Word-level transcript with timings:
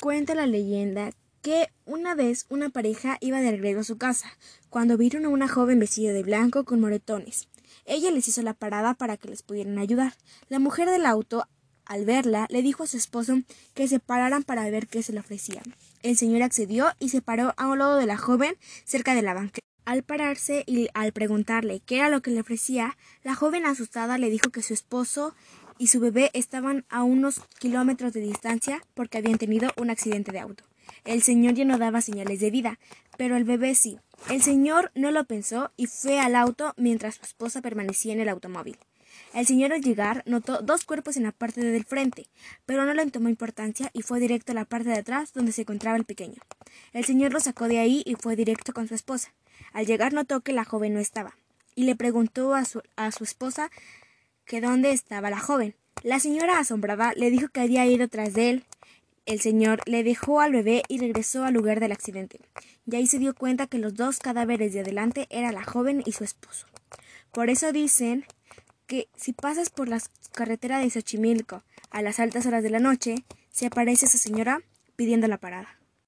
Cuenta 0.00 0.36
la 0.36 0.46
leyenda 0.46 1.10
que 1.42 1.68
una 1.84 2.14
vez 2.14 2.46
una 2.50 2.68
pareja 2.68 3.18
iba 3.20 3.40
de 3.40 3.50
regreso 3.50 3.80
a 3.80 3.84
su 3.84 3.98
casa, 3.98 4.28
cuando 4.70 4.96
vieron 4.96 5.24
a 5.24 5.28
una 5.28 5.48
joven 5.48 5.80
vestida 5.80 6.12
de 6.12 6.22
blanco 6.22 6.64
con 6.64 6.80
moretones. 6.80 7.48
Ella 7.84 8.12
les 8.12 8.28
hizo 8.28 8.42
la 8.42 8.54
parada 8.54 8.94
para 8.94 9.16
que 9.16 9.28
les 9.28 9.42
pudieran 9.42 9.76
ayudar. 9.78 10.14
La 10.48 10.60
mujer 10.60 10.88
del 10.88 11.04
auto, 11.04 11.48
al 11.84 12.04
verla, 12.04 12.46
le 12.48 12.62
dijo 12.62 12.84
a 12.84 12.86
su 12.86 12.96
esposo 12.96 13.40
que 13.74 13.88
se 13.88 13.98
pararan 13.98 14.44
para 14.44 14.70
ver 14.70 14.86
qué 14.86 15.02
se 15.02 15.12
le 15.12 15.20
ofrecía. 15.20 15.62
El 16.04 16.16
señor 16.16 16.42
accedió 16.42 16.92
y 17.00 17.08
se 17.08 17.20
paró 17.20 17.54
a 17.56 17.66
un 17.66 17.78
lado 17.80 17.96
de 17.96 18.06
la 18.06 18.16
joven 18.16 18.54
cerca 18.84 19.16
de 19.16 19.22
la 19.22 19.34
banqueta. 19.34 19.66
Al 19.84 20.04
pararse 20.04 20.64
y 20.66 20.88
al 20.94 21.12
preguntarle 21.12 21.80
qué 21.80 21.96
era 21.96 22.08
lo 22.08 22.20
que 22.20 22.30
le 22.30 22.40
ofrecía, 22.40 22.96
la 23.24 23.34
joven 23.34 23.66
asustada 23.66 24.18
le 24.18 24.30
dijo 24.30 24.50
que 24.50 24.62
su 24.62 24.74
esposo 24.74 25.34
y 25.78 25.88
su 25.88 26.00
bebé 26.00 26.30
estaban 26.34 26.84
a 26.88 27.02
unos 27.02 27.40
kilómetros 27.58 28.12
de 28.12 28.20
distancia 28.20 28.82
porque 28.94 29.18
habían 29.18 29.38
tenido 29.38 29.70
un 29.76 29.90
accidente 29.90 30.32
de 30.32 30.40
auto. 30.40 30.64
El 31.04 31.22
señor 31.22 31.54
ya 31.54 31.64
no 31.64 31.78
daba 31.78 32.00
señales 32.00 32.40
de 32.40 32.50
vida, 32.50 32.78
pero 33.16 33.36
el 33.36 33.44
bebé 33.44 33.74
sí. 33.74 33.98
El 34.30 34.42
señor 34.42 34.90
no 34.94 35.10
lo 35.10 35.24
pensó 35.24 35.72
y 35.76 35.86
fue 35.86 36.20
al 36.20 36.34
auto 36.34 36.74
mientras 36.76 37.16
su 37.16 37.22
esposa 37.22 37.62
permanecía 37.62 38.12
en 38.12 38.20
el 38.20 38.28
automóvil. 38.28 38.78
El 39.34 39.46
señor 39.46 39.72
al 39.72 39.82
llegar 39.82 40.22
notó 40.26 40.62
dos 40.62 40.84
cuerpos 40.84 41.16
en 41.16 41.24
la 41.24 41.32
parte 41.32 41.60
del 41.60 41.84
frente, 41.84 42.26
pero 42.66 42.84
no 42.84 42.94
le 42.94 43.10
tomó 43.10 43.28
importancia 43.28 43.90
y 43.92 44.02
fue 44.02 44.20
directo 44.20 44.52
a 44.52 44.54
la 44.54 44.64
parte 44.64 44.88
de 44.88 44.98
atrás 44.98 45.32
donde 45.32 45.52
se 45.52 45.62
encontraba 45.62 45.96
el 45.96 46.04
pequeño. 46.04 46.40
El 46.92 47.04
señor 47.04 47.32
lo 47.32 47.40
sacó 47.40 47.68
de 47.68 47.78
ahí 47.78 48.02
y 48.06 48.14
fue 48.14 48.36
directo 48.36 48.72
con 48.72 48.88
su 48.88 48.94
esposa. 48.94 49.32
Al 49.72 49.86
llegar 49.86 50.12
notó 50.12 50.40
que 50.40 50.52
la 50.52 50.64
joven 50.64 50.94
no 50.94 51.00
estaba, 51.00 51.36
y 51.74 51.84
le 51.84 51.94
preguntó 51.94 52.54
a 52.54 52.64
su, 52.64 52.82
a 52.96 53.12
su 53.12 53.24
esposa 53.24 53.70
que 54.48 54.60
dónde 54.60 54.90
estaba 54.90 55.30
la 55.30 55.38
joven. 55.38 55.76
La 56.02 56.18
señora 56.18 56.58
asombrada 56.58 57.12
le 57.14 57.30
dijo 57.30 57.48
que 57.48 57.60
había 57.60 57.86
ido 57.86 58.08
tras 58.08 58.32
de 58.32 58.50
él. 58.50 58.64
El 59.26 59.40
señor 59.40 59.80
le 59.84 60.02
dejó 60.02 60.40
al 60.40 60.52
bebé 60.52 60.82
y 60.88 60.98
regresó 60.98 61.44
al 61.44 61.52
lugar 61.52 61.80
del 61.80 61.92
accidente. 61.92 62.40
Y 62.90 62.96
ahí 62.96 63.06
se 63.06 63.18
dio 63.18 63.34
cuenta 63.34 63.66
que 63.66 63.78
los 63.78 63.94
dos 63.94 64.18
cadáveres 64.18 64.72
de 64.72 64.80
adelante 64.80 65.26
eran 65.28 65.54
la 65.54 65.64
joven 65.64 66.02
y 66.04 66.12
su 66.12 66.24
esposo. 66.24 66.66
Por 67.30 67.50
eso 67.50 67.72
dicen 67.72 68.24
que 68.86 69.08
si 69.14 69.34
pasas 69.34 69.68
por 69.68 69.86
la 69.88 70.00
carretera 70.32 70.78
de 70.78 70.88
Xochimilco 70.88 71.62
a 71.90 72.00
las 72.00 72.18
altas 72.18 72.46
horas 72.46 72.62
de 72.62 72.70
la 72.70 72.80
noche, 72.80 73.16
se 73.50 73.66
aparece 73.66 74.06
esa 74.06 74.16
señora 74.16 74.62
pidiendo 74.96 75.28
la 75.28 75.36
parada. 75.36 75.77